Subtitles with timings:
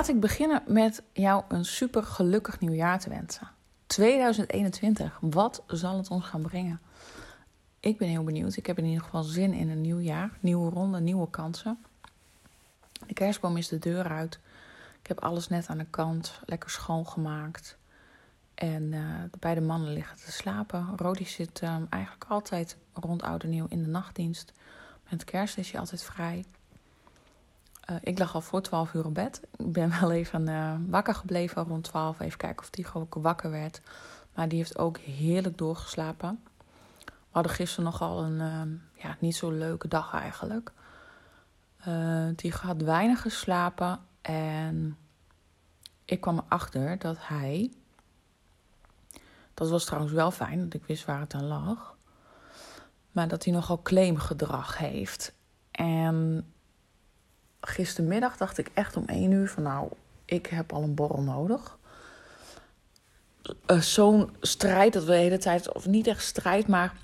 [0.00, 3.48] Laat ik beginnen met jou een super gelukkig nieuwjaar te wensen.
[3.86, 6.80] 2021, wat zal het ons gaan brengen?
[7.80, 8.56] Ik ben heel benieuwd.
[8.56, 10.30] Ik heb in ieder geval zin in een nieuw jaar.
[10.40, 11.78] Nieuwe ronde, nieuwe kansen.
[13.06, 14.38] De kerstboom is de deur uit.
[15.00, 17.76] Ik heb alles net aan de kant, lekker schoongemaakt.
[18.54, 20.92] En uh, de beide mannen liggen te slapen.
[20.96, 24.52] Rodi zit um, eigenlijk altijd rond Oude Nieuw in de nachtdienst.
[25.10, 26.44] Met kerst is hij altijd vrij.
[27.90, 29.40] Uh, ik lag al voor 12 uur op bed.
[29.56, 32.20] Ik ben wel even uh, wakker gebleven rond 12.
[32.20, 33.80] Even kijken of die gewoon wakker werd.
[34.34, 36.40] Maar die heeft ook heerlijk doorgeslapen.
[37.04, 40.72] We hadden gisteren nogal een uh, ja, niet zo leuke dag eigenlijk.
[42.36, 43.98] die had weinig geslapen.
[44.22, 44.96] En
[46.04, 47.72] ik kwam erachter dat hij.
[49.54, 51.96] Dat was trouwens wel fijn, dat ik wist waar het aan lag.
[53.12, 55.34] Maar dat hij nogal claimgedrag heeft.
[55.70, 56.44] En
[57.60, 59.88] gistermiddag dacht ik echt om één uur van nou,
[60.24, 61.78] ik heb al een borrel nodig.
[63.66, 66.94] Uh, Zo'n strijd dat we de hele tijd, of niet echt strijd, maar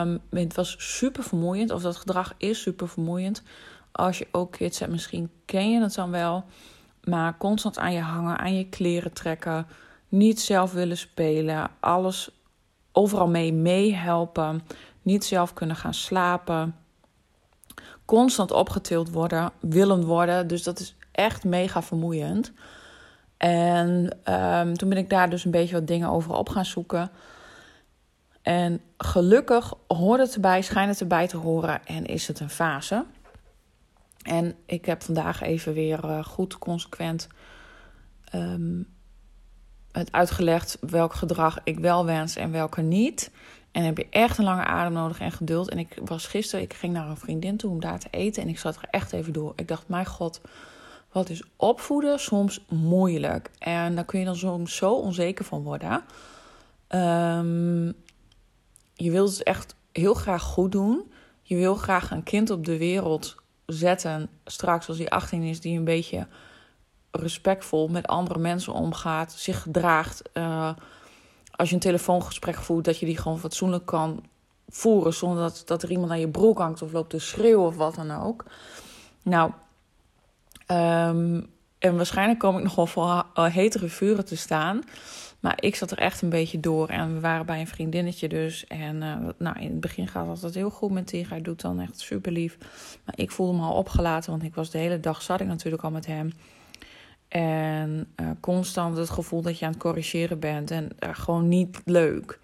[0.00, 1.70] um, het was super vermoeiend.
[1.70, 3.42] Of dat gedrag is super vermoeiend.
[3.92, 6.44] Als je ook kids hebt, misschien ken je het dan wel.
[7.04, 9.66] Maar constant aan je hangen, aan je kleren trekken.
[10.08, 11.70] Niet zelf willen spelen.
[11.80, 12.30] Alles
[12.92, 14.62] overal mee meehelpen.
[15.02, 16.74] Niet zelf kunnen gaan slapen
[18.06, 20.46] constant opgetild worden, willen worden.
[20.46, 22.52] Dus dat is echt mega vermoeiend.
[23.36, 27.10] En um, toen ben ik daar dus een beetje wat dingen over op gaan zoeken.
[28.42, 33.04] En gelukkig hoort het erbij, schijnt het erbij te horen en is het een fase.
[34.22, 37.28] En ik heb vandaag even weer uh, goed consequent
[38.34, 38.94] um,
[39.92, 43.30] het uitgelegd welk gedrag ik wel wens en welke niet.
[43.76, 45.70] En heb je echt een lange adem nodig en geduld.
[45.70, 48.42] En ik was gisteren, ik ging naar een vriendin toe om daar te eten.
[48.42, 49.52] En ik zat er echt even door.
[49.56, 50.40] Ik dacht, mijn god,
[51.12, 53.50] wat is opvoeden soms moeilijk.
[53.58, 56.04] En daar kun je dan soms zo onzeker van worden.
[56.88, 57.94] Um,
[58.94, 61.12] je wilt het echt heel graag goed doen.
[61.42, 64.28] Je wil graag een kind op de wereld zetten.
[64.44, 66.26] Straks als hij 18 is, die een beetje
[67.10, 69.32] respectvol met andere mensen omgaat.
[69.32, 70.22] Zich gedraagt.
[70.34, 70.70] Uh,
[71.56, 74.24] als je een telefoongesprek voert, dat je die gewoon fatsoenlijk kan
[74.68, 75.14] voeren.
[75.14, 77.94] Zonder dat, dat er iemand aan je broek hangt of loopt te schreeuwen of wat
[77.94, 78.44] dan ook.
[79.22, 79.50] Nou,
[80.70, 81.46] um,
[81.78, 84.82] en waarschijnlijk kom ik nog wel voor hetere vuren te staan.
[85.40, 86.88] Maar ik zat er echt een beetje door.
[86.88, 88.66] En we waren bij een vriendinnetje dus.
[88.66, 91.26] En uh, nou, in het begin gaat altijd heel goed met die.
[91.28, 92.58] Hij doet dan echt super lief.
[93.04, 94.30] Maar ik voelde me al opgelaten.
[94.30, 96.32] Want ik was de hele dag zat ik natuurlijk al met hem.
[97.28, 100.70] En uh, constant het gevoel dat je aan het corrigeren bent.
[100.70, 102.40] En uh, gewoon niet leuk.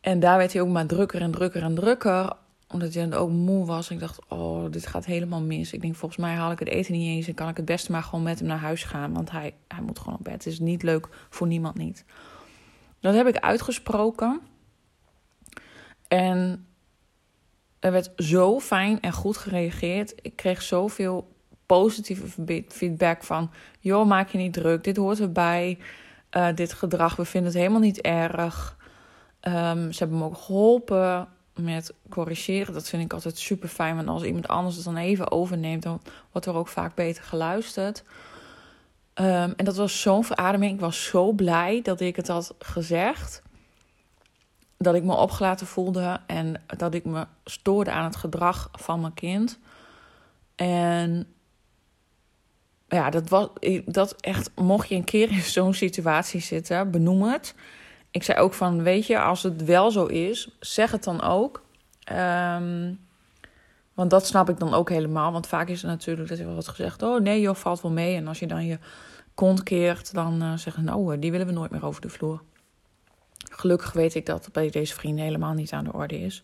[0.00, 2.32] En daar werd hij ook maar drukker en drukker en drukker.
[2.68, 3.90] Omdat hij dan ook moe was.
[3.90, 5.72] Ik dacht, oh, dit gaat helemaal mis.
[5.72, 7.28] Ik denk, volgens mij haal ik het eten niet eens.
[7.28, 9.12] En kan ik het beste maar gewoon met hem naar huis gaan.
[9.12, 10.32] Want hij, hij moet gewoon op bed.
[10.32, 12.04] Het is niet leuk voor niemand niet.
[13.00, 14.40] Dat heb ik uitgesproken.
[16.08, 16.66] En
[17.78, 20.14] er werd zo fijn en goed gereageerd.
[20.22, 21.35] Ik kreeg zoveel
[21.66, 23.50] positieve feedback van...
[23.80, 25.78] joh, maak je niet druk, dit hoort erbij.
[26.36, 28.76] Uh, dit gedrag, we vinden het helemaal niet erg.
[29.40, 32.74] Um, ze hebben me ook geholpen met corrigeren.
[32.74, 33.96] Dat vind ik altijd super fijn.
[33.96, 35.82] Want als iemand anders het dan even overneemt...
[35.82, 36.00] dan
[36.32, 38.04] wordt er ook vaak beter geluisterd.
[39.14, 40.72] Um, en dat was zo'n verademing.
[40.72, 43.42] Ik was zo blij dat ik het had gezegd.
[44.78, 49.14] Dat ik me opgelaten voelde en dat ik me stoorde aan het gedrag van mijn
[49.14, 49.58] kind.
[50.54, 51.26] En
[52.88, 53.48] ja, dat was
[53.84, 57.54] dat echt, mocht je een keer in zo'n situatie zitten, benoem het.
[58.10, 61.62] Ik zei ook van, weet je, als het wel zo is, zeg het dan ook.
[62.12, 62.98] Um,
[63.96, 65.32] want dat snap ik dan ook helemaal.
[65.32, 67.02] Want vaak is het natuurlijk dat er wel wat gezegd.
[67.02, 68.16] Oh nee, joh, valt wel mee.
[68.16, 68.78] En als je dan je
[69.34, 72.42] kont keert, dan uh, zeggen nou, uh, die willen we nooit meer over de vloer.
[73.50, 76.42] Gelukkig weet ik dat bij deze vrienden helemaal niet aan de orde is.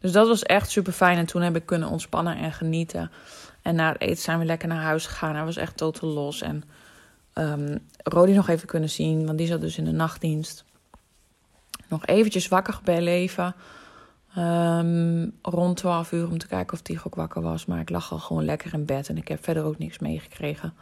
[0.00, 1.18] Dus dat was echt super fijn.
[1.18, 3.10] En toen heb ik kunnen ontspannen en genieten.
[3.64, 5.34] En na het eten zijn we lekker naar huis gegaan.
[5.34, 6.42] Hij was echt totaal los.
[6.42, 6.64] En
[7.34, 10.64] um, Rodi nog even kunnen zien, want die zat dus in de nachtdienst.
[11.88, 13.54] Nog eventjes wakker bij leven.
[14.38, 17.66] Um, rond 12 uur om te kijken of Tigo ook wakker was.
[17.66, 20.74] Maar ik lag al gewoon lekker in bed en ik heb verder ook niks meegekregen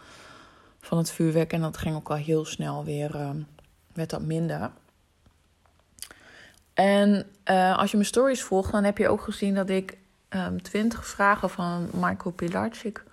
[0.80, 1.52] van het vuurwerk.
[1.52, 3.46] En dat ging ook al heel snel weer, um,
[3.92, 4.70] werd dat minder.
[6.74, 9.98] En uh, als je mijn stories volgt, dan heb je ook gezien dat ik
[10.34, 13.04] um, ehm, 20 vragen van Michael Pilarczyk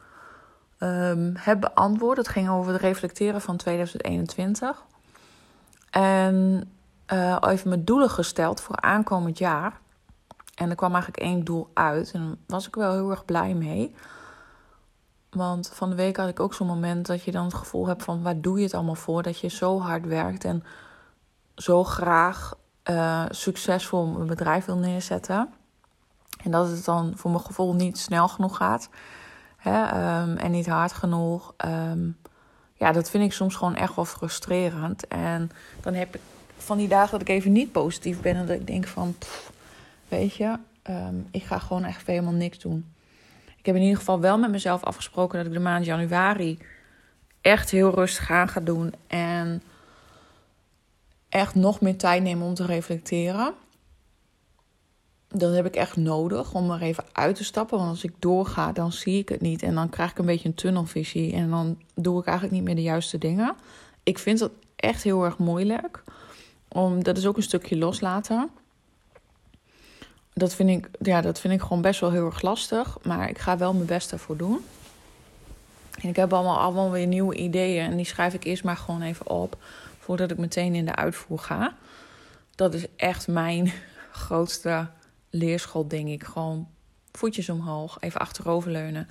[0.80, 2.18] um, heb beantwoord.
[2.18, 4.84] Het ging over het reflecteren van 2021.
[5.90, 6.64] En
[7.14, 9.80] uh, even mijn doelen gesteld voor aankomend jaar.
[10.56, 12.12] En er kwam eigenlijk één doel uit.
[12.12, 13.96] En daar was ik wel heel erg blij mee.
[15.30, 18.04] Want van de week had ik ook zo'n moment dat je dan het gevoel hebt
[18.04, 19.24] van waar doe je het allemaal voor?
[19.24, 20.64] Dat je zo hard werkt en
[21.56, 22.58] zo graag
[22.90, 25.54] uh, succesvol een bedrijf wil neerzetten.
[26.44, 28.90] En dat het dan voor mijn gevoel niet snel genoeg gaat.
[29.58, 29.82] Hè,
[30.22, 31.54] um, en niet hard genoeg.
[31.66, 32.18] Um,
[32.74, 35.08] ja, dat vind ik soms gewoon echt wel frustrerend.
[35.08, 35.52] En
[35.82, 36.22] dan heb ik
[36.58, 38.36] van die dagen dat ik even niet positief ben.
[38.36, 39.16] En dat ik denk van,
[40.08, 40.58] weet je,
[40.90, 42.94] um, ik ga gewoon echt helemaal niks doen.
[43.58, 46.60] Ik heb in ieder geval wel met mezelf afgesproken dat ik de maand januari
[47.42, 48.94] echt heel rustig aan ga doen.
[49.08, 49.62] En
[51.30, 53.54] echt nog meer tijd nemen om te reflecteren.
[55.32, 57.78] Dat heb ik echt nodig om er even uit te stappen.
[57.78, 59.64] Want als ik doorga, dan zie ik het niet.
[59.64, 61.34] En dan krijg ik een beetje een tunnelvisie.
[61.34, 63.56] En dan doe ik eigenlijk niet meer de juiste dingen.
[64.04, 66.04] Ik vind dat echt heel erg moeilijk.
[66.68, 68.50] Om, dat is ook een stukje loslaten.
[70.34, 72.98] Dat vind, ik, ja, dat vind ik gewoon best wel heel erg lastig.
[73.04, 74.60] Maar ik ga wel mijn best ervoor doen.
[76.02, 77.86] En ik heb allemaal, allemaal weer nieuwe ideeën.
[77.86, 79.58] En die schrijf ik eerst maar gewoon even op.
[80.00, 81.76] Voordat ik meteen in de uitvoer ga.
[82.56, 83.72] Dat is echt mijn
[84.12, 84.88] grootste
[85.30, 86.24] leerschool, denk ik.
[86.24, 86.68] Gewoon
[87.12, 89.08] voetjes omhoog, even achteroverleunen.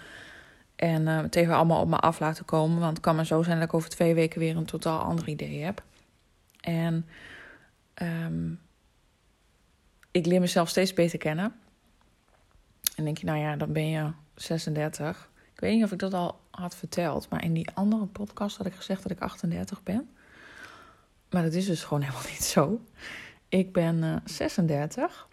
[0.76, 2.78] En uh, het even allemaal op me af laten komen.
[2.78, 5.28] Want het kan maar zo zijn dat ik over twee weken weer een totaal ander
[5.28, 5.82] idee heb.
[6.60, 7.06] En
[8.02, 8.60] um,
[10.10, 11.54] ik leer mezelf steeds beter kennen.
[12.96, 15.30] En denk je, nou ja, dan ben je 36.
[15.52, 17.28] Ik weet niet of ik dat al had verteld.
[17.28, 20.10] Maar in die andere podcast had ik gezegd dat ik 38 ben.
[21.30, 22.80] Maar dat is dus gewoon helemaal niet zo.
[23.48, 25.28] Ik ben uh, eh, 36.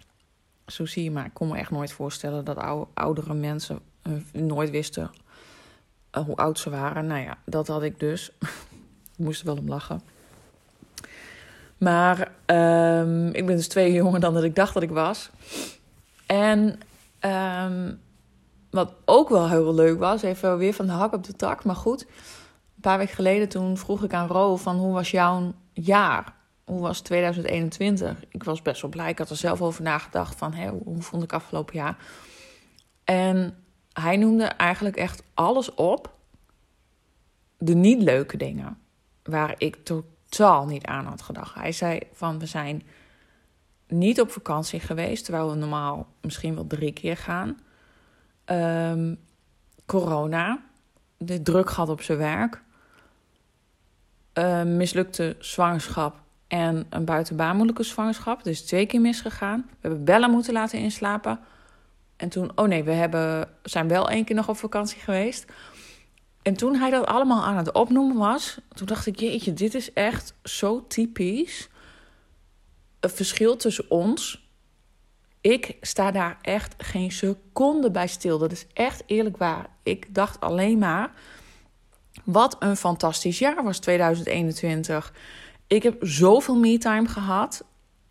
[0.67, 1.25] Zo zie je maar.
[1.25, 5.11] Ik kon me echt nooit voorstellen dat oude, oudere mensen uh, nooit wisten
[6.17, 7.05] uh, hoe oud ze waren.
[7.05, 8.31] Nou ja, dat had ik dus.
[9.17, 10.01] ik moest er wel om lachen.
[11.77, 15.29] Maar um, ik ben dus twee jonger dan dat ik dacht dat ik was.
[16.25, 16.79] En
[17.19, 17.99] um,
[18.69, 21.75] wat ook wel heel leuk was, even weer van de hak op de tak, maar
[21.75, 22.01] goed.
[22.01, 26.33] Een paar weken geleden toen vroeg ik aan Ro van hoe was jouw jaar?
[26.65, 28.23] Hoe was 2021?
[28.29, 29.09] Ik was best wel blij.
[29.09, 31.97] Ik had er zelf over nagedacht van hoe vond ik afgelopen jaar?
[33.03, 33.57] En
[33.93, 36.13] hij noemde eigenlijk echt alles op.
[37.57, 38.77] De niet leuke dingen.
[39.23, 41.55] Waar ik totaal niet aan had gedacht.
[41.55, 42.83] Hij zei van we zijn
[43.87, 45.23] niet op vakantie geweest.
[45.23, 47.59] Terwijl we normaal misschien wel drie keer gaan.
[48.45, 49.19] Um,
[49.85, 50.63] corona.
[51.17, 52.63] De druk gehad op zijn werk.
[54.33, 58.43] Uh, mislukte zwangerschap en een buitenbaarmoedelijke zwangerschap.
[58.43, 59.65] Dus twee keer misgegaan.
[59.69, 61.39] We hebben Bella moeten laten inslapen.
[62.15, 65.45] En toen, oh nee, we hebben, zijn wel één keer nog op vakantie geweest.
[66.41, 69.93] En toen hij dat allemaal aan het opnoemen was, toen dacht ik, jeetje, dit is
[69.93, 71.69] echt zo typisch.
[72.99, 74.49] Het verschil tussen ons.
[75.41, 78.37] Ik sta daar echt geen seconde bij stil.
[78.37, 79.67] Dat is echt eerlijk waar.
[79.83, 81.11] Ik dacht alleen maar,
[82.23, 85.13] wat een fantastisch jaar was 2021.
[85.67, 87.65] Ik heb zoveel me-time gehad.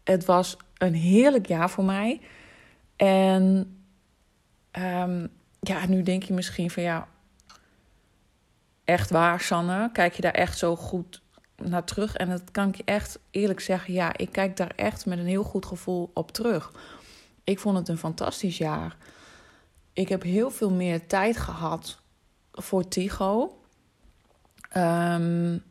[0.04, 2.20] Het was een heerlijk jaar voor mij.
[2.96, 3.76] En
[4.72, 5.28] um,
[5.60, 7.08] ja, nu denk je misschien van ja,
[8.84, 9.90] echt waar, Sanne?
[9.92, 11.22] Kijk je daar echt zo goed
[11.56, 12.16] naar terug?
[12.16, 13.94] En dat kan ik je echt eerlijk zeggen.
[13.94, 16.72] Ja, ik kijk daar echt met een heel goed gevoel op terug.
[17.44, 18.96] Ik vond het een fantastisch jaar.
[19.92, 22.00] Ik heb heel veel meer tijd gehad
[22.52, 23.58] voor Tigo.
[24.76, 25.62] Um,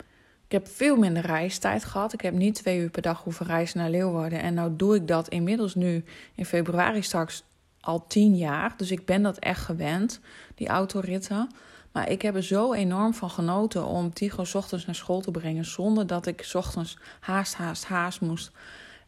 [0.54, 2.14] heb veel minder reistijd gehad.
[2.14, 4.42] Ik heb niet twee uur per dag hoeven reizen naar Leeuwarden.
[4.42, 6.04] En nou doe ik dat inmiddels nu
[6.36, 7.44] in februari straks
[7.80, 8.74] al tien jaar.
[8.78, 10.20] Dus ik ben dat echt gewend,
[10.56, 11.50] die autoritten.
[11.92, 15.66] Maar ik heb er zo enorm van genoten om Tigo ochtends naar school te brengen.
[15.66, 18.52] Zonder dat ik ochtends haast, haast, haast moest.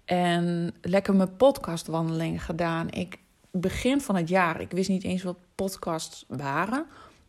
[0.06, 2.92] En lekker mijn podcastwandelingen gedaan.
[2.92, 3.18] Ik
[3.52, 6.86] begin van het jaar, ik wist niet eens wat podcasts waren.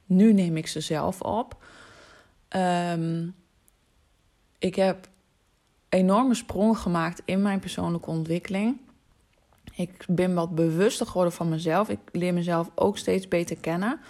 [0.06, 1.64] Nu neem ik ze zelf op.
[2.56, 3.35] Um,
[4.58, 5.08] ik heb
[5.88, 8.80] enorme sprongen gemaakt in mijn persoonlijke ontwikkeling.
[9.75, 11.88] Ik ben wat bewuster geworden van mezelf.
[11.88, 14.00] Ik leer mezelf ook steeds beter kennen.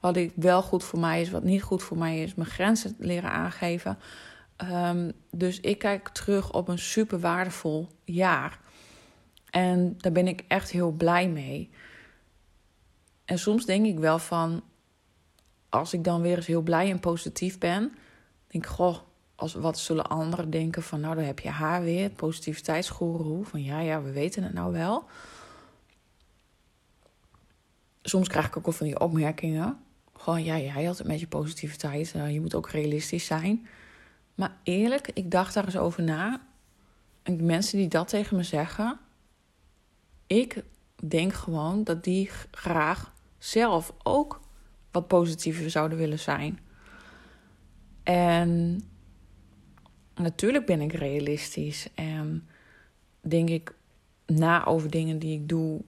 [0.00, 2.34] Wat ik wel goed voor mij is, wat niet goed voor mij is.
[2.34, 3.98] Mijn grenzen leren aangeven.
[4.72, 8.58] Um, dus ik kijk terug op een super waardevol jaar.
[9.50, 11.70] En daar ben ik echt heel blij mee.
[13.24, 14.62] En soms denk ik wel van,
[15.68, 17.80] als ik dan weer eens heel blij en positief ben,
[18.46, 18.96] denk ik, goh,
[19.36, 23.80] als, wat zullen anderen denken van, nou, dan heb je haar weer, positiviteitsgoeroe, van ja,
[23.80, 25.04] ja, we weten het nou wel.
[28.02, 29.78] Soms krijg ik ook wel van die opmerkingen.
[30.12, 33.66] Gewoon, ja, jij had het met je positiviteit, uh, je moet ook realistisch zijn.
[34.34, 36.40] Maar eerlijk, ik dacht daar eens over na.
[37.22, 38.98] En mensen die dat tegen me zeggen,
[40.26, 40.64] ik
[41.02, 44.40] denk gewoon dat die graag zelf ook
[44.90, 46.58] wat positiever zouden willen zijn.
[48.02, 48.80] En
[50.16, 52.48] natuurlijk ben ik realistisch en
[53.20, 53.74] denk ik
[54.26, 55.80] na over dingen die ik doe.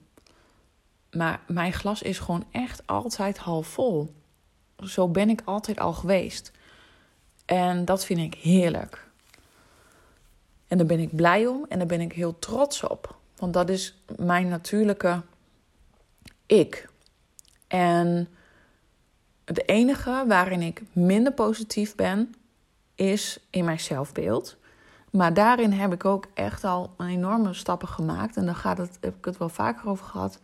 [1.11, 4.13] Maar mijn glas is gewoon echt altijd half vol.
[4.83, 6.51] Zo ben ik altijd al geweest.
[7.45, 9.07] En dat vind ik heerlijk.
[10.67, 13.17] En daar ben ik blij om en daar ben ik heel trots op.
[13.35, 15.21] Want dat is mijn natuurlijke
[16.45, 16.89] ik.
[17.67, 18.27] En
[19.45, 22.35] het enige waarin ik minder positief ben,
[22.99, 24.57] is in mijn zelfbeeld.
[25.11, 28.37] Maar daarin heb ik ook echt al enorme stappen gemaakt.
[28.37, 30.39] En dan gaat het, heb ik het wel vaker over gehad.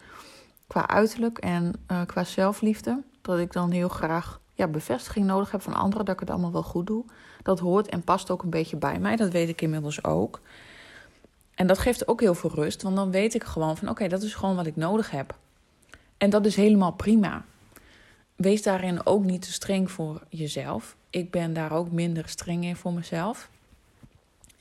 [0.67, 3.03] Qua uiterlijk en uh, qua zelfliefde.
[3.21, 6.51] Dat ik dan heel graag ja, bevestiging nodig heb van anderen dat ik het allemaal
[6.51, 7.05] wel goed doe.
[7.43, 9.15] Dat hoort en past ook een beetje bij mij.
[9.15, 10.39] Dat weet ik inmiddels ook.
[11.55, 14.21] En dat geeft ook heel veel rust, want dan weet ik gewoon van oké, dat
[14.21, 15.35] is gewoon wat ik nodig heb.
[16.17, 17.45] En dat is helemaal prima.
[18.35, 20.95] Wees daarin ook niet te streng voor jezelf.
[21.15, 23.49] Ik ben daar ook minder streng in voor mezelf.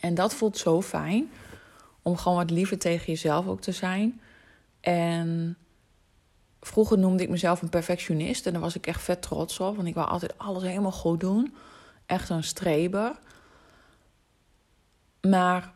[0.00, 1.30] En dat voelt zo fijn
[2.02, 4.20] om gewoon wat liever tegen jezelf ook te zijn.
[4.80, 5.56] En
[6.60, 9.88] vroeger noemde ik mezelf een perfectionist en daar was ik echt vet trots op, want
[9.88, 11.54] ik wou altijd alles helemaal goed doen.
[12.06, 13.18] Echt een streber.
[15.20, 15.72] Maar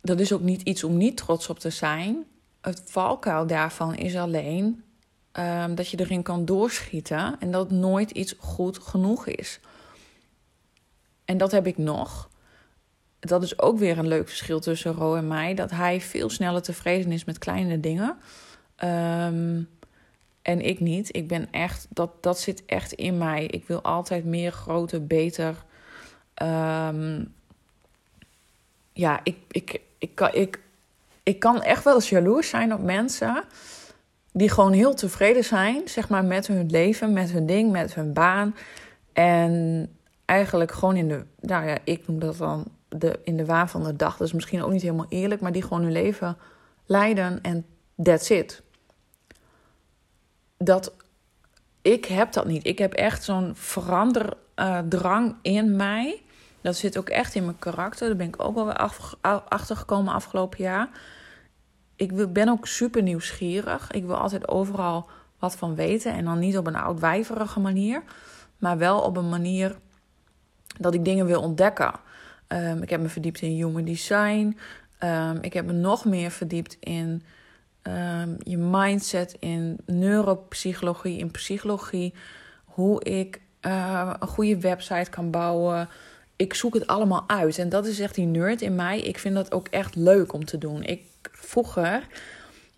[0.00, 2.24] dat is ook niet iets om niet trots op te zijn.
[2.60, 4.83] Het valkuil daarvan is alleen
[5.38, 9.60] um, dat je erin kan doorschieten en dat nooit iets goed genoeg is.
[11.24, 12.28] En dat heb ik nog.
[13.20, 15.54] Dat is ook weer een leuk verschil tussen Ro en mij.
[15.54, 18.16] Dat hij veel sneller tevreden is met kleine dingen.
[18.84, 19.68] Um,
[20.42, 21.16] en ik niet.
[21.16, 23.46] Ik ben echt, dat, dat zit echt in mij.
[23.46, 25.64] Ik wil altijd meer, groter, beter.
[26.42, 27.34] Um,
[28.92, 30.60] ja, ik, ik, ik, kan, ik,
[31.22, 33.44] ik kan echt wel eens jaloers zijn op mensen
[34.36, 38.12] die gewoon heel tevreden zijn, zeg maar, met hun leven, met hun ding, met hun
[38.12, 38.54] baan.
[39.12, 39.88] En
[40.24, 43.84] eigenlijk gewoon in de, nou ja, ik noem dat dan de, in de waan van
[43.84, 44.16] de dag.
[44.16, 46.36] Dat is misschien ook niet helemaal eerlijk, maar die gewoon hun leven
[46.86, 47.66] leiden en
[48.02, 48.62] that's it.
[50.56, 50.92] Dat,
[51.82, 52.66] ik heb dat niet.
[52.66, 56.22] Ik heb echt zo'n veranderdrang uh, in mij.
[56.60, 58.06] Dat zit ook echt in mijn karakter.
[58.06, 58.90] Daar ben ik ook wel weer
[59.48, 60.88] achter gekomen afgelopen jaar.
[61.96, 63.90] Ik ben ook super nieuwsgierig.
[63.90, 65.08] Ik wil altijd overal
[65.38, 66.12] wat van weten.
[66.12, 68.02] En dan niet op een oudwijverige manier.
[68.58, 69.76] Maar wel op een manier
[70.78, 71.92] dat ik dingen wil ontdekken.
[72.48, 74.58] Um, ik heb me verdiept in human design.
[75.00, 77.22] Um, ik heb me nog meer verdiept in
[77.82, 82.14] um, je mindset, in neuropsychologie, in psychologie.
[82.64, 85.88] Hoe ik uh, een goede website kan bouwen
[86.36, 87.58] ik zoek het allemaal uit.
[87.58, 89.00] En dat is echt die nerd in mij.
[89.00, 90.82] Ik vind dat ook echt leuk om te doen.
[90.82, 92.06] Ik vroeger,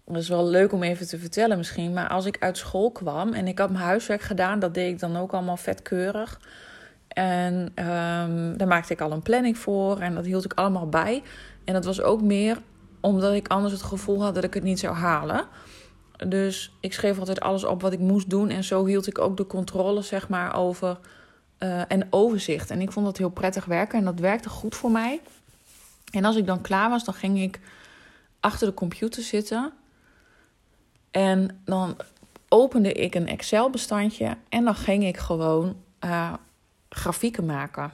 [0.05, 3.33] dat is wel leuk om even te vertellen misschien, maar als ik uit school kwam
[3.33, 6.41] en ik had mijn huiswerk gedaan, dat deed ik dan ook allemaal vetkeurig.
[7.09, 11.23] En um, daar maakte ik al een planning voor en dat hield ik allemaal bij.
[11.65, 12.59] En dat was ook meer
[13.01, 15.47] omdat ik anders het gevoel had dat ik het niet zou halen.
[16.27, 18.51] Dus ik schreef altijd alles op wat ik moest doen.
[18.51, 20.99] En zo hield ik ook de controle, zeg maar, over
[21.59, 22.71] uh, en overzicht.
[22.71, 25.21] En ik vond dat heel prettig werken en dat werkte goed voor mij.
[26.13, 27.61] En als ik dan klaar was, dan ging ik
[28.47, 29.73] achter de computer zitten.
[31.11, 31.97] En dan
[32.49, 36.35] opende ik een Excel-bestandje en dan ging ik gewoon uh,
[36.89, 37.93] grafieken maken.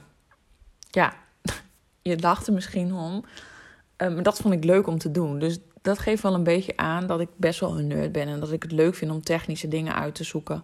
[0.89, 1.13] Ja,
[2.01, 3.25] je lacht er misschien om.
[3.97, 5.39] Uh, maar dat vond ik leuk om te doen.
[5.39, 8.39] Dus dat geeft wel een beetje aan dat ik best wel een nerd ben en
[8.39, 10.63] dat ik het leuk vind om technische dingen uit te zoeken.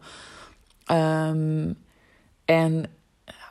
[0.91, 1.77] Um,
[2.46, 2.86] en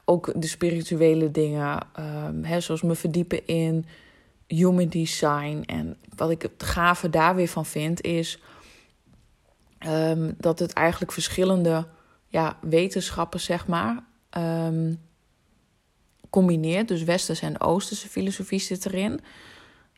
[0.05, 1.79] ook de spirituele dingen,
[2.27, 3.87] um, zoals me verdiepen in
[4.49, 5.63] human design.
[5.67, 8.39] En wat ik het gave daar weer van vind, is
[9.87, 11.87] um, dat het eigenlijk verschillende
[12.27, 14.05] ja, wetenschappen, zeg maar,
[14.39, 15.01] um,
[16.31, 16.89] combineert.
[16.89, 19.21] Dus westerse en oosterse filosofie zit erin.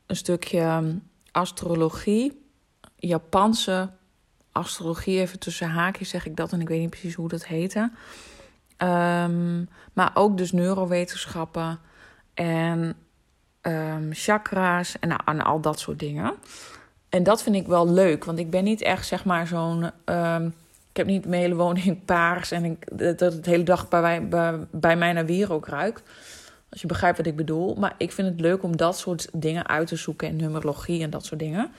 [0.07, 0.99] Een stukje
[1.31, 2.45] astrologie,
[2.97, 3.91] Japanse
[4.53, 7.93] astrologie, even tussen haakjes zeg ik dat en ik weet niet precies hoe dat heette.
[9.93, 11.81] Maar ook dus neurowetenschappen
[12.35, 12.97] en
[13.63, 16.35] um, chakra's en, nou, en al dat soort dingen.
[17.09, 19.91] En dat vind ik wel leuk, want ik ben niet echt zeg maar zo'n.
[20.05, 20.47] Ehm,
[20.91, 24.55] ik heb niet mijn hele woning paars en ik, dat het hele dag bij, bij,
[24.71, 26.03] bij mij naar wier ook ruikt.
[26.71, 27.75] Als je begrijpt wat ik bedoel.
[27.75, 31.11] Maar ik vind het leuk om dat soort dingen uit te zoeken en numerologie en
[31.11, 31.73] dat soort dingen.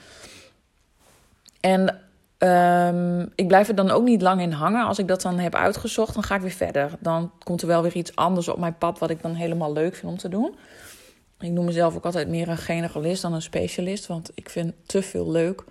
[1.60, 2.00] En
[2.38, 4.86] um, ik blijf er dan ook niet lang in hangen.
[4.86, 6.90] Als ik dat dan heb uitgezocht, dan ga ik weer verder.
[6.98, 9.94] Dan komt er wel weer iets anders op mijn pad wat ik dan helemaal leuk
[9.94, 10.54] vind om te doen.
[11.42, 14.06] Ik noem mezelf ook altijd meer een generalist dan een specialist.
[14.06, 15.64] Want ik vind te veel leuk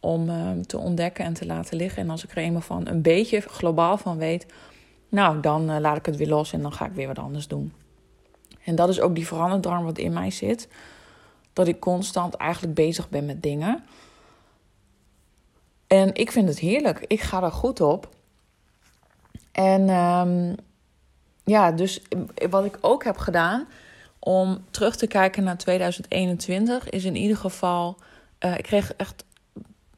[0.00, 2.02] om um, te ontdekken en te laten liggen.
[2.02, 4.46] En als ik er eenmaal van een beetje globaal van weet,
[5.08, 7.48] nou, dan uh, laat ik het weer los en dan ga ik weer wat anders
[7.48, 7.72] doen.
[8.64, 10.68] En dat is ook die veranderdrang wat in mij zit.
[11.52, 13.84] Dat ik constant eigenlijk bezig ben met dingen.
[15.86, 17.04] En ik vind het heerlijk.
[17.06, 18.08] Ik ga er goed op.
[19.52, 20.54] En um,
[21.44, 22.02] ja, dus
[22.50, 23.66] wat ik ook heb gedaan
[24.24, 27.96] om terug te kijken naar 2021 is in ieder geval.
[28.40, 29.24] Uh, ik kreeg echt.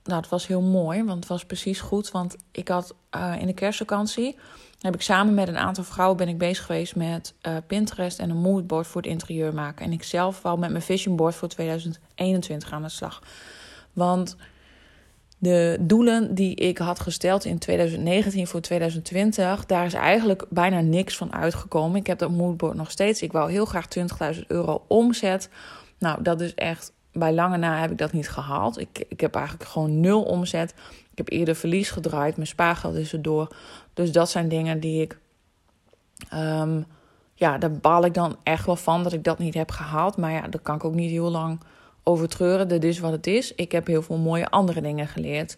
[0.04, 2.11] Nou, het was heel mooi, want het was precies goed.
[2.11, 4.38] Want ik had uh, in de kerstvakantie.
[4.80, 8.30] Heb ik samen met een aantal vrouwen ben ik bezig geweest met uh, Pinterest en
[8.30, 9.87] een moodboard voor het interieur maken.
[9.87, 13.23] En ik zelf wou met mijn vision board voor 2021 aan de slag.
[13.92, 14.37] Want
[15.38, 21.16] de doelen die ik had gesteld in 2019 voor 2020, daar is eigenlijk bijna niks
[21.16, 21.97] van uitgekomen.
[21.97, 23.23] Ik heb dat moodboard nog steeds.
[23.23, 23.87] Ik wou heel graag
[24.35, 25.49] 20.000 euro omzet.
[25.99, 28.78] Nou, dat is echt, bij lange na heb ik dat niet gehaald.
[28.81, 30.75] Ik, ik heb eigenlijk gewoon nul omzet.
[31.11, 33.57] Ik heb eerder verlies gedraaid, mijn spaargeld is erdoor.
[33.95, 35.19] Dus dat zijn dingen die ik,
[36.35, 36.87] um,
[37.35, 40.16] ja, daar baal ik dan echt wel van dat ik dat niet heb gehaald.
[40.16, 41.61] Maar ja, dat kan ik ook niet heel lang
[42.09, 42.69] over treuren.
[42.69, 43.55] Dit is wat het is.
[43.55, 45.57] Ik heb heel veel mooie andere dingen geleerd.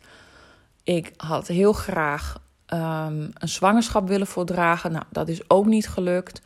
[0.82, 2.40] Ik had heel graag
[2.72, 4.92] um, een zwangerschap willen voordragen.
[4.92, 6.40] Nou, dat is ook niet gelukt.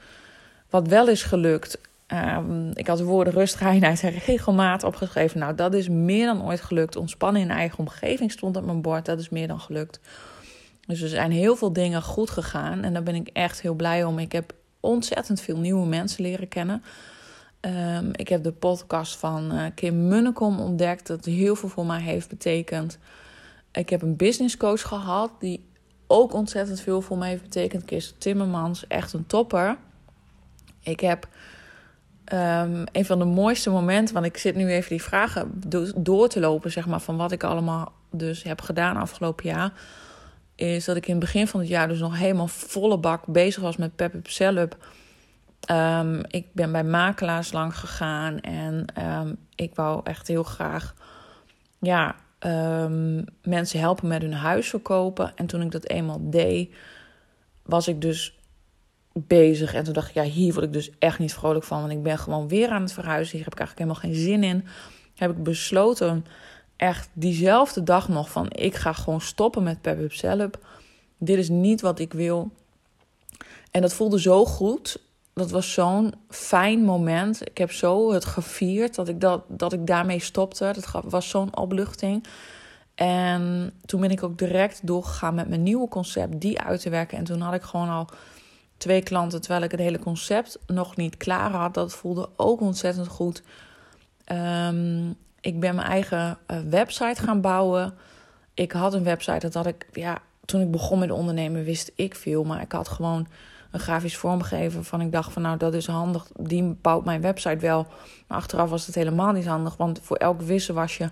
[0.71, 1.79] Wat wel is gelukt.
[2.09, 5.39] Um, ik had de woorden rust, reinheid en regelmaat opgeschreven.
[5.39, 6.97] Nou, dat is meer dan ooit gelukt.
[6.97, 9.05] Ontspannen in eigen omgeving stond op mijn bord.
[9.05, 10.01] Dat is meer dan gelukt.
[10.87, 12.83] Dus er zijn heel veel dingen goed gegaan.
[12.83, 14.19] En daar ben ik echt heel blij om.
[14.19, 16.83] Ik heb ontzettend veel nieuwe mensen leren kennen.
[17.67, 22.01] Um, ik heb de podcast van uh, Kim Munnekom ontdekt, dat heel veel voor mij
[22.01, 22.99] heeft betekend.
[23.73, 25.65] Ik heb een business coach gehad, die
[26.07, 27.85] ook ontzettend veel voor mij heeft betekend.
[27.85, 29.77] Kirsten Timmermans, echt een topper.
[30.81, 31.29] Ik heb
[32.33, 35.61] um, een van de mooiste momenten, want ik zit nu even die vragen
[35.97, 39.73] door te lopen, zeg maar, van wat ik allemaal dus heb gedaan afgelopen jaar.
[40.55, 43.63] Is dat ik in het begin van het jaar dus nog helemaal volle bak bezig
[43.63, 44.29] was met Pep Up
[45.71, 50.95] Um, ik ben bij makelaars lang gegaan en um, ik wou echt heel graag
[51.79, 55.33] ja, um, mensen helpen met hun huis verkopen.
[55.37, 56.75] En toen ik dat eenmaal deed,
[57.63, 58.39] was ik dus
[59.13, 59.75] bezig.
[59.75, 61.81] En toen dacht ik, ja, hier word ik dus echt niet vrolijk van.
[61.81, 63.37] Want ik ben gewoon weer aan het verhuizen.
[63.37, 64.67] Hier heb ik eigenlijk helemaal geen zin in.
[65.15, 66.27] Heb ik besloten,
[66.77, 70.59] echt diezelfde dag nog, van ik ga gewoon stoppen met Pep Up.
[71.19, 72.51] Dit is niet wat ik wil.
[73.71, 75.01] En dat voelde zo goed
[75.35, 77.49] dat was zo'n fijn moment.
[77.49, 80.75] Ik heb zo het gevierd dat ik, dat, dat ik daarmee stopte.
[80.75, 82.27] Dat was zo'n opluchting.
[82.95, 87.19] En toen ben ik ook direct doorgegaan met mijn nieuwe concept, die uit te werken.
[87.19, 88.09] En toen had ik gewoon al
[88.77, 91.75] twee klanten, terwijl ik het hele concept nog niet klaar had.
[91.75, 93.43] Dat voelde ook ontzettend goed.
[94.33, 97.95] Um, ik ben mijn eigen uh, website gaan bouwen.
[98.55, 102.15] Ik had een website, dat had ik, ja, toen ik begon met ondernemen wist ik
[102.15, 102.45] veel.
[102.45, 103.27] Maar ik had gewoon
[103.73, 107.57] een grafisch vormgever van ik dacht van nou dat is handig, die bouwt mijn website
[107.57, 107.87] wel.
[108.27, 111.11] Maar achteraf was het helemaal niet handig, want voor elk je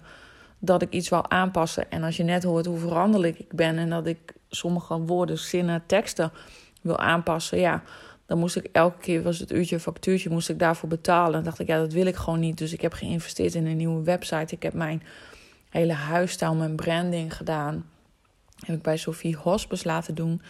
[0.58, 3.90] dat ik iets wil aanpassen en als je net hoort hoe veranderlijk ik ben en
[3.90, 6.32] dat ik sommige woorden, zinnen, teksten
[6.80, 7.82] wil aanpassen, ja,
[8.26, 11.38] dan moest ik elke keer was het uurtje factuurtje moest ik daarvoor betalen.
[11.38, 13.76] En dacht ik ja dat wil ik gewoon niet, dus ik heb geïnvesteerd in een
[13.76, 14.54] nieuwe website.
[14.54, 15.02] Ik heb mijn
[15.70, 17.86] hele huisstijl, mijn branding gedaan.
[18.66, 20.42] Heb ik bij Sophie Hospes laten doen.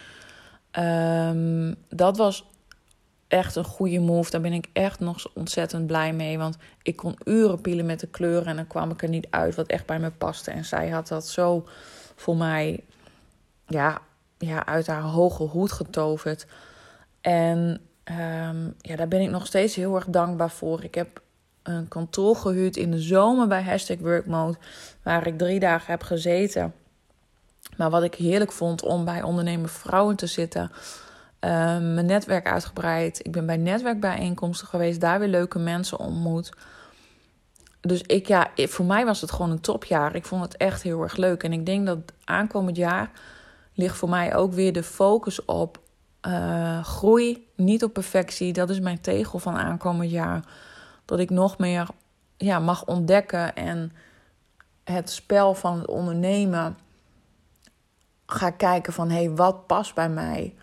[0.79, 2.45] Um, dat was
[3.27, 4.31] echt een goede move.
[4.31, 6.37] Daar ben ik echt nog ontzettend blij mee.
[6.37, 9.55] Want ik kon uren pielen met de kleuren en dan kwam ik er niet uit
[9.55, 10.51] wat echt bij me paste.
[10.51, 11.67] En zij had dat zo
[12.15, 12.83] voor mij
[13.67, 14.01] ja,
[14.37, 16.47] ja, uit haar hoge hoed getoverd.
[17.21, 20.83] En um, ja, daar ben ik nog steeds heel erg dankbaar voor.
[20.83, 21.21] Ik heb
[21.63, 24.57] een kantoor gehuurd in de zomer bij Hashtag Workmode.
[25.03, 26.73] Waar ik drie dagen heb gezeten.
[27.81, 30.61] Maar wat ik heerlijk vond om bij ondernemer vrouwen te zitten.
[30.61, 33.25] Um, mijn netwerk uitgebreid.
[33.25, 35.01] Ik ben bij netwerkbijeenkomsten geweest.
[35.01, 36.51] Daar weer leuke mensen ontmoet.
[37.79, 40.15] Dus ik, ja, voor mij was het gewoon een topjaar.
[40.15, 41.43] Ik vond het echt heel erg leuk.
[41.43, 43.11] En ik denk dat aankomend jaar
[43.73, 45.79] ligt voor mij ook weer de focus op
[46.27, 47.47] uh, groei.
[47.55, 48.53] Niet op perfectie.
[48.53, 50.43] Dat is mijn tegel van aankomend jaar.
[51.05, 51.87] Dat ik nog meer
[52.37, 53.91] ja, mag ontdekken en
[54.83, 56.77] het spel van het ondernemen
[58.31, 60.55] ga kijken van hé, hey, wat past bij mij?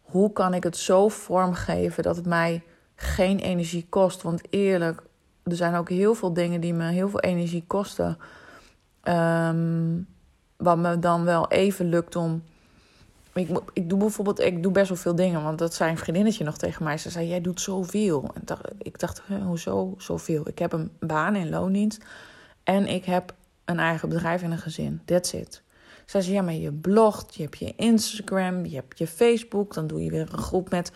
[0.00, 2.62] Hoe kan ik het zo vormgeven dat het mij
[2.94, 4.22] geen energie kost?
[4.22, 5.02] Want eerlijk,
[5.42, 8.18] er zijn ook heel veel dingen die me heel veel energie kosten.
[9.02, 10.00] Ehm,
[10.56, 12.42] wat me dan wel even lukt om.
[13.34, 15.42] Ik, ik doe bijvoorbeeld, ik doe best wel veel dingen.
[15.42, 16.98] Want dat zei een vriendinnetje nog tegen mij.
[16.98, 18.30] Ze zei: Jij doet zoveel.
[18.34, 20.48] En ik dacht: Hoezo zoveel?
[20.48, 22.04] Ik heb een baan in loondienst.
[22.62, 25.02] En ik heb een eigen bedrijf en een gezin.
[25.04, 25.62] That's it.
[26.06, 29.74] Zei: Ja, maar je blogt, je hebt je Instagram, je hebt je Facebook.
[29.74, 30.92] Dan doe je weer een groep met.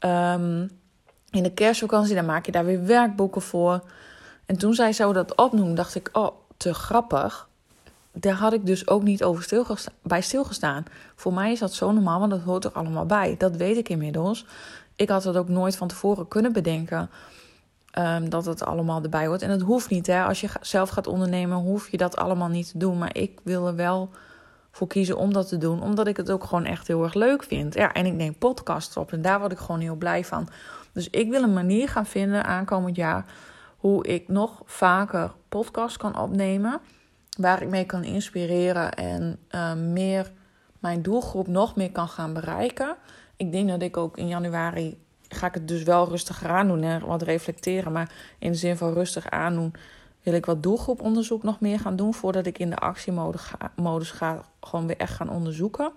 [0.00, 0.70] Um,
[1.30, 3.80] in de kerstvakantie, dan maak je daar weer werkboeken voor.
[4.46, 7.50] En toen zij zo dat opnoemde, dacht ik: Oh, te grappig
[8.12, 10.84] daar had ik dus ook niet over stilgesta bij stilgestaan.
[11.14, 13.34] Voor mij is dat zo normaal, want dat hoort er allemaal bij.
[13.38, 14.46] Dat weet ik inmiddels.
[14.96, 17.10] Ik had het ook nooit van tevoren kunnen bedenken
[17.98, 19.42] um, dat het allemaal erbij hoort.
[19.42, 20.24] En het hoeft niet, hè.
[20.24, 22.98] Als je zelf gaat ondernemen, hoef je dat allemaal niet te doen.
[22.98, 24.10] Maar ik wil er wel
[24.72, 27.42] voor kiezen om dat te doen, omdat ik het ook gewoon echt heel erg leuk
[27.42, 27.74] vind.
[27.74, 30.48] Ja, en ik neem podcasts op en daar word ik gewoon heel blij van.
[30.92, 33.24] Dus ik wil een manier gaan vinden aankomend jaar
[33.76, 36.80] hoe ik nog vaker podcasts kan opnemen
[37.38, 40.32] waar ik mee kan inspireren en uh, meer
[40.78, 42.96] mijn doelgroep nog meer kan gaan bereiken.
[43.36, 47.06] Ik denk dat ik ook in januari ga ik het dus wel rustig aandoen en
[47.06, 49.74] wat reflecteren, maar in de zin van rustig aandoen
[50.22, 54.86] wil ik wat doelgroeponderzoek nog meer gaan doen voordat ik in de actiemodus ga, gewoon
[54.86, 55.92] weer echt gaan onderzoeken.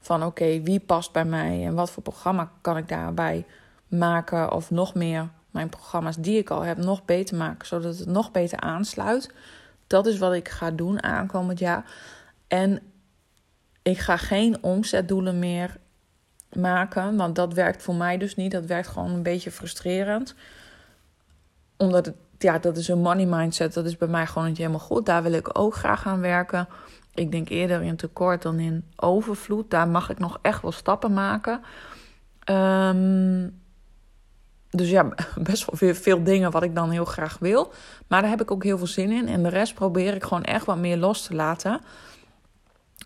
[0.00, 3.46] Van oké, wie past bij mij en wat voor programma kan ik daarbij
[3.88, 8.08] maken of nog meer mijn programma's die ik al heb nog beter maken, zodat het
[8.08, 9.34] nog beter aansluit
[9.86, 11.84] dat is wat ik ga doen aankomend jaar.
[12.48, 12.80] En
[13.82, 15.76] ik ga geen omzetdoelen meer
[16.52, 18.52] maken, want dat werkt voor mij dus niet.
[18.52, 20.34] Dat werkt gewoon een beetje frustrerend.
[21.76, 23.74] Omdat het, ja, dat is een money mindset.
[23.74, 25.06] Dat is bij mij gewoon niet helemaal goed.
[25.06, 26.68] Daar wil ik ook graag aan werken.
[27.14, 29.70] Ik denk eerder in tekort dan in overvloed.
[29.70, 31.60] Daar mag ik nog echt wel stappen maken.
[32.50, 33.62] Um,
[34.70, 35.08] dus ja,
[35.50, 37.72] best wel veel, veel dingen wat ik dan heel graag wil.
[38.08, 39.28] Maar daar heb ik ook heel veel zin in.
[39.28, 41.80] En de rest probeer ik gewoon echt wat meer los te laten.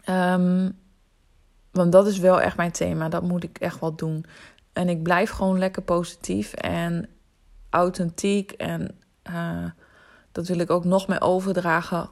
[0.09, 0.79] Um,
[1.70, 3.09] want dat is wel echt mijn thema.
[3.09, 4.24] Dat moet ik echt wel doen.
[4.72, 7.09] En ik blijf gewoon lekker positief en
[7.70, 8.53] authentiek.
[8.53, 8.98] En
[9.31, 9.64] uh,
[10.33, 12.09] dat wil ik ook nog meer overdragen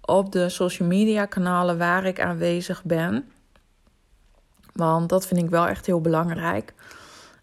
[0.00, 3.32] op de social media kanalen waar ik aanwezig ben.
[4.72, 6.74] Want dat vind ik wel echt heel belangrijk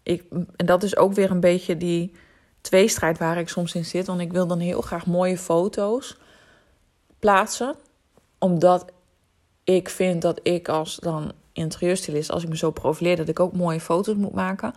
[0.02, 0.24] ik,
[0.56, 2.14] en dat is ook weer een beetje die
[2.60, 4.06] tweestrijd waar ik soms in zit.
[4.06, 6.16] Want ik wil dan heel graag mooie foto's
[7.18, 7.74] plaatsen.
[8.38, 8.92] Omdat
[9.64, 13.52] ik vind dat ik als dan interieurstylist, als ik me zo profileer, dat ik ook
[13.52, 14.74] mooie foto's moet maken.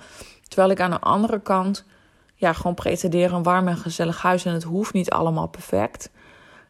[0.48, 1.86] Terwijl ik aan de andere kant
[2.34, 4.46] ja, gewoon pretendeer een warm en gezellig huis.
[4.46, 6.10] En het hoeft niet allemaal perfect.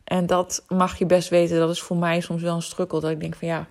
[0.03, 1.59] En dat mag je best weten.
[1.59, 2.99] Dat is voor mij soms wel een strukkel.
[2.99, 3.67] Dat ik denk van ja,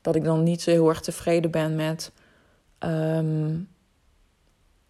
[0.00, 2.12] dat ik dan niet zo heel erg tevreden ben met
[2.78, 3.58] ehm,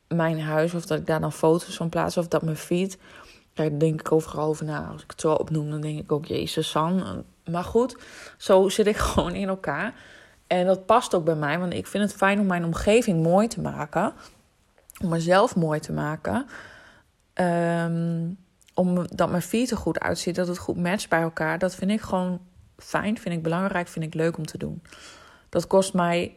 [0.08, 2.98] mijn huis of dat ik daar dan foto's van plaats of dat mijn feed.
[3.54, 4.88] Daar denk ik overal over na.
[4.92, 7.24] Als ik het zo opnoem, dan denk ik ook, Jezus, San.
[7.50, 7.96] Maar goed,
[8.36, 9.94] zo zit ik gewoon in elkaar.
[10.46, 13.48] En dat past ook bij mij, want ik vind het fijn om mijn omgeving mooi
[13.48, 14.12] te maken.
[15.02, 16.46] Om mezelf mooi te maken.
[17.34, 18.38] Um,
[18.74, 21.58] om dat mijn feed er goed uitziet, dat het goed matcht bij elkaar.
[21.58, 22.40] Dat vind ik gewoon
[22.76, 24.82] fijn, vind ik belangrijk, vind ik leuk om te doen.
[25.48, 26.36] Dat kost mij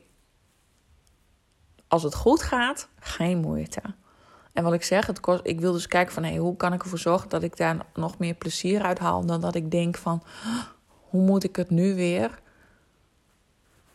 [1.87, 3.81] als het goed gaat, geen moeite.
[4.53, 6.99] En wat ik zeg, het kost, ik wil dus kijken van hoe kan ik ervoor
[6.99, 9.25] zorgen dat ik daar nog meer plezier uit haal.
[9.25, 10.23] Dan dat ik denk van
[10.89, 12.39] hoe moet ik het nu weer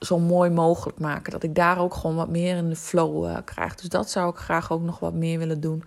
[0.04, 1.32] zo mooi mogelijk maken.
[1.32, 3.74] Dat ik daar ook gewoon wat meer in de flow uh, krijg.
[3.74, 5.84] Dus dat zou ik graag ook nog wat meer willen doen.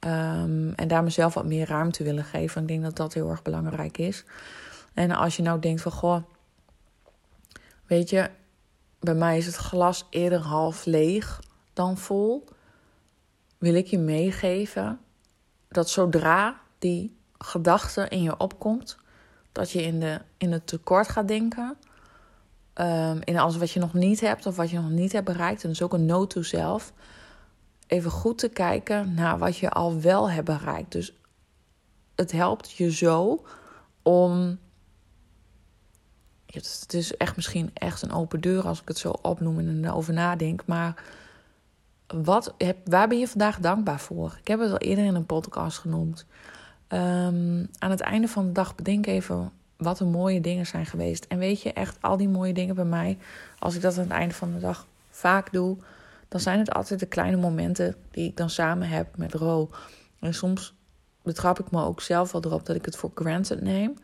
[0.00, 2.62] Um, en daar mezelf wat meer ruimte willen geven.
[2.62, 4.24] Ik denk dat dat heel erg belangrijk is.
[4.94, 6.22] En als je nou denkt van goh,
[7.86, 8.30] weet je,
[9.00, 11.40] bij mij is het glas eerder half leeg
[11.72, 12.44] dan vol.
[13.58, 15.00] Wil ik je meegeven
[15.68, 18.96] dat zodra die gedachte in je opkomt,
[19.52, 21.76] dat je in, de, in het tekort gaat denken.
[22.80, 25.62] Um, in alles wat je nog niet hebt of wat je nog niet hebt bereikt.
[25.62, 26.92] En dus ook een note to zelf.
[27.86, 30.92] Even goed te kijken naar wat je al wel hebt bereikt.
[30.92, 31.12] Dus
[32.14, 33.44] het helpt je zo
[34.02, 34.58] om
[36.46, 40.12] het is echt misschien echt een open deur als ik het zo opnoem en erover
[40.12, 40.62] nadenk.
[40.66, 41.02] Maar
[42.06, 44.36] wat, waar ben je vandaag dankbaar voor?
[44.40, 46.26] Ik heb het al eerder in een podcast genoemd.
[46.88, 51.24] Um, aan het einde van de dag bedenk even wat de mooie dingen zijn geweest.
[51.24, 53.18] En weet je, echt al die mooie dingen bij mij,
[53.58, 55.76] als ik dat aan het einde van de dag vaak doe,
[56.28, 59.70] dan zijn het altijd de kleine momenten die ik dan samen heb met Ro.
[60.20, 60.74] En soms
[61.22, 63.94] betrap ik me ook zelf wel erop dat ik het voor granted neem.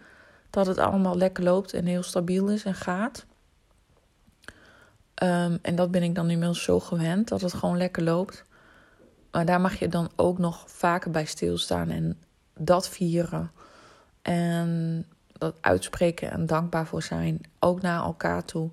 [0.51, 3.25] Dat het allemaal lekker loopt en heel stabiel is en gaat.
[5.15, 8.45] Ehm, en dat ben ik dan inmiddels zo gewend, dat het gewoon lekker loopt.
[9.31, 12.19] Maar daar mag je dan ook nog vaker bij stilstaan en
[12.55, 13.51] dat vieren.
[14.23, 15.07] En
[15.41, 18.71] dat uitspreken en dankbaar voor zijn, ook naar elkaar toe.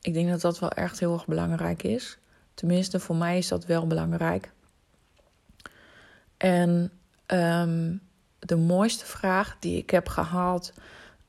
[0.00, 2.18] Ik denk dat dat wel echt heel erg belangrijk is.
[2.54, 4.52] Tenminste, voor mij is dat wel belangrijk.
[6.36, 6.92] En
[7.26, 7.96] ehm,
[8.38, 10.72] de mooiste vraag die ik heb gehaald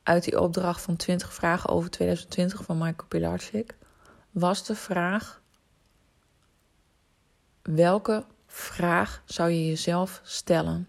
[0.04, 3.78] uit die opdracht van 20 vragen over 2020 van Michael Pilarczyk
[4.32, 5.41] was de vraag:
[7.62, 10.88] welke vraag zou je jezelf stellen?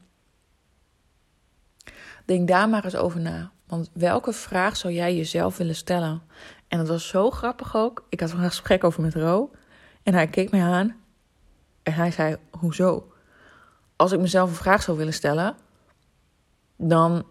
[2.31, 3.51] Denk daar maar eens over na.
[3.67, 6.23] Want welke vraag zou jij jezelf willen stellen?
[6.69, 8.05] En dat was zo grappig ook.
[8.09, 9.51] Ik had een gesprek over met Ro.
[10.03, 10.97] En hij keek mij aan.
[11.83, 13.13] En hij zei: Hoezo?
[13.97, 15.57] Als ik mezelf een vraag zou willen stellen,
[16.77, 17.27] dan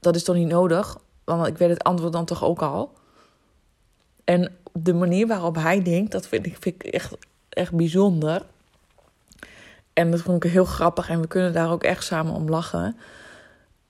[0.00, 0.98] dat is toch niet nodig?
[1.24, 2.92] Want ik weet het antwoord dan toch ook al.
[4.24, 7.16] En de manier waarop hij denkt, dat vind ik, vind ik echt,
[7.48, 8.46] echt bijzonder.
[9.92, 12.96] En dat vond ik heel grappig en we kunnen daar ook echt samen om lachen.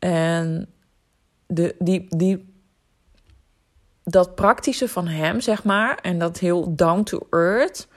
[0.05, 0.67] En
[1.47, 2.55] de, die, die,
[4.03, 7.89] dat praktische van hem, zeg maar, en dat heel down to earth.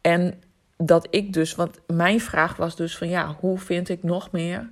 [0.00, 0.42] En
[0.76, 4.70] dat ik dus, want mijn vraag was dus van ja, hoe vind ik nog meer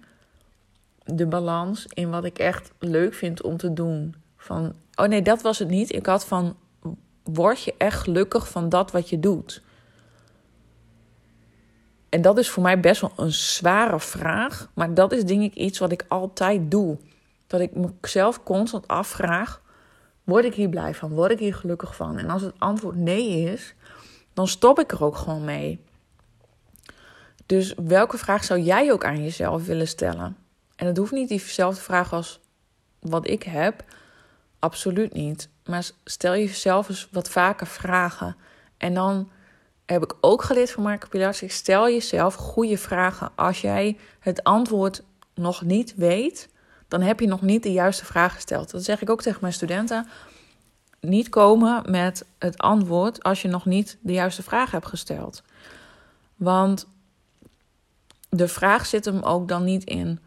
[1.05, 4.15] de balans in wat ik echt leuk vind om te doen?
[4.37, 5.93] Van, oh nee, dat was het niet.
[5.93, 6.57] Ik had van,
[7.23, 9.63] word je echt gelukkig van dat wat je doet?
[12.13, 14.71] En dat is voor mij best wel een zware vraag.
[14.75, 16.99] Maar dat is denk ik iets wat ik altijd doe.
[17.47, 17.71] Dat ik
[18.01, 19.63] mezelf constant afvraag:
[20.25, 21.11] word ik hier blij van?
[21.11, 22.19] Word ik hier gelukkig van?
[22.19, 23.75] En als het antwoord nee is,
[24.35, 25.85] dan stop ik er ook gewoon mee.
[27.47, 30.37] Dus welke vraag zou jij ook aan jezelf willen stellen?
[30.77, 32.41] En het hoeft niet diezelfde vraag als
[33.01, 33.85] wat ik heb.
[34.59, 35.49] Absoluut niet.
[35.65, 38.37] Maar stel jezelf eens wat vaker vragen.
[38.77, 39.31] En dan
[39.93, 41.35] heb ik ook geleerd van Marco Pilar.
[41.47, 43.31] Stel jezelf goede vragen.
[43.35, 45.03] Als jij het antwoord
[45.35, 46.49] nog niet weet,
[46.89, 48.71] dan heb je nog niet de juiste vraag gesteld.
[48.71, 50.09] Dat zeg ik ook tegen mijn studenten.
[51.01, 55.43] Niet komen met het antwoord als je nog niet de juiste vraag hebt gesteld.
[56.37, 56.87] Want
[58.29, 60.21] de vraag zit hem ook dan niet in.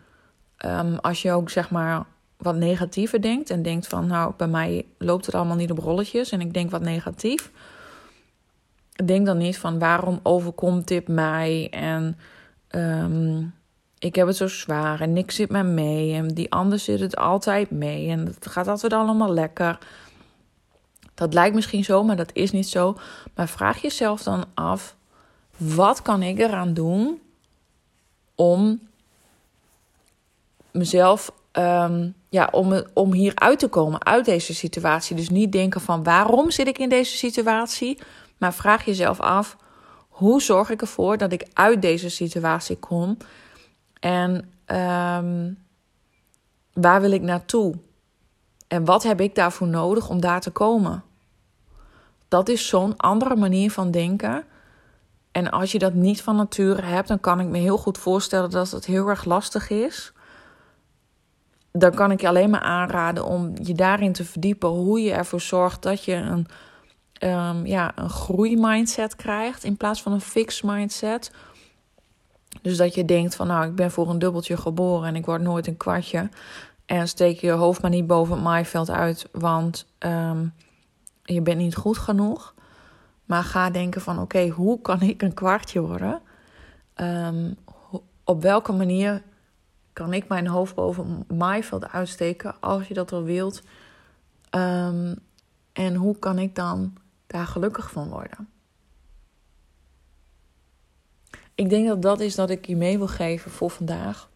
[0.65, 2.05] Um, als je ook zeg maar
[2.37, 6.31] wat negatiever denkt en denkt van nou bij mij loopt het allemaal niet op rolletjes
[6.31, 7.51] en ik denk wat negatief
[9.03, 12.17] denk dan niet van waarom overkomt dit mij en
[12.69, 13.53] um,
[13.99, 17.15] ik heb het zo zwaar en niks zit mij mee en die ander zit het
[17.15, 19.77] altijd mee en het gaat altijd allemaal lekker.
[21.13, 22.97] Dat lijkt misschien zo, maar dat is niet zo.
[23.35, 24.95] Maar vraag jezelf dan af:
[25.57, 27.21] wat kan ik eraan doen
[28.35, 28.79] om
[30.71, 35.15] mezelf, um, ja, om, om hier uit te komen uit deze situatie?
[35.15, 37.99] Dus niet denken van waarom zit ik in deze situatie?
[38.37, 39.57] Maar vraag jezelf af:
[40.09, 43.17] hoe zorg ik ervoor dat ik uit deze situatie kom?
[43.99, 44.31] En
[44.65, 45.57] um,
[46.73, 47.75] waar wil ik naartoe?
[48.67, 51.03] En wat heb ik daarvoor nodig om daar te komen?
[52.27, 54.43] Dat is zo'n andere manier van denken.
[55.31, 58.49] En als je dat niet van nature hebt, dan kan ik me heel goed voorstellen
[58.49, 60.13] dat het heel erg lastig is.
[61.71, 65.41] Dan kan ik je alleen maar aanraden om je daarin te verdiepen hoe je ervoor
[65.41, 66.47] zorgt dat je een
[67.23, 71.31] um, ja, een groeimindset krijgt in plaats van een fixed mindset.
[72.61, 75.41] Dus dat je denkt van nou, ik ben voor een dubbeltje geboren en ik word
[75.41, 76.29] nooit een kwartje.
[76.85, 80.53] En steek je hoofd maar niet boven het maaiveld uit, want um,
[81.23, 82.53] je bent niet goed genoeg.
[83.25, 86.21] Maar ga denken van oké, hoe kan ik een kwartje worden?
[86.95, 87.55] Um,
[88.23, 89.21] op welke manier
[89.93, 93.61] kan ik mijn hoofd boven maaiveld uitsteken als je dat wel wilt?
[95.73, 96.93] En hoe kan ik dan
[97.35, 98.49] daar gelukkig van worden.
[101.55, 104.29] Ik denk dat dat is dat ik je mee wil geven voor vandaag.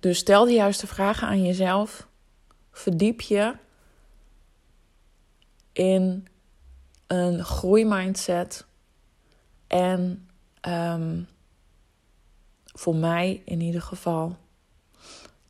[0.00, 2.08] Dus stel de juiste vragen aan jezelf.
[2.70, 3.54] Verdiep je
[5.72, 6.28] in
[7.06, 8.66] een groeimindset.
[9.66, 10.28] En
[10.68, 11.28] um,
[12.64, 14.36] voor mij in ieder geval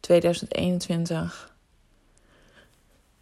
[0.00, 1.56] 2021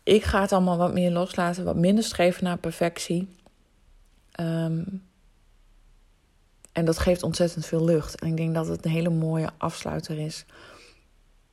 [0.07, 3.29] ik ga het allemaal wat meer loslaten, wat minder streven naar perfectie.
[4.33, 4.83] Ehm,
[6.73, 8.21] en dat geeft ontzettend veel lucht.
[8.21, 10.45] En ik denk dat het een hele mooie afsluiter is.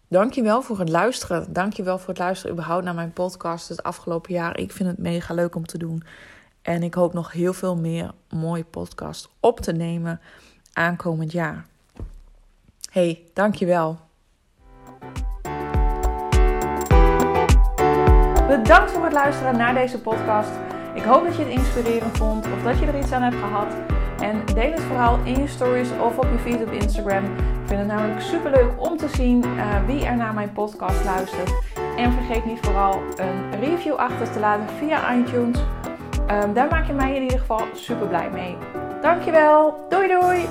[0.07, 1.53] Dankjewel voor het luisteren.
[1.53, 4.57] Dankjewel voor het luisteren überhaupt naar mijn podcast het afgelopen jaar.
[4.57, 6.03] Ik vind het mega leuk om te doen.
[6.61, 10.21] En ik hoop nog heel veel meer mooie podcasts op te nemen
[10.73, 11.65] aankomend jaar.
[12.91, 13.99] hey, dankjewel.
[18.47, 20.49] Bedankt voor het luisteren naar deze podcast.
[20.93, 23.67] Ik hoop dat je het inspirerend vond of dat je er iets aan hebt gehad.
[24.19, 27.23] En deel het vooral in je stories of op je feed op Instagram.
[27.23, 31.05] Ik vind het namelijk super leuk om te zien uh, wie er naar mijn podcast
[31.05, 31.53] luistert.
[31.97, 35.59] En vergeet niet vooral een review achter te laten via iTunes.
[36.43, 38.57] Um, daar maak je mij in ieder geval super blij mee.
[39.01, 39.85] Dankjewel.
[39.89, 40.47] Doei doei.